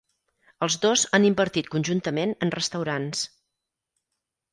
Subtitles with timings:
[0.67, 3.21] Els dos han invertit conjuntament en restaurants.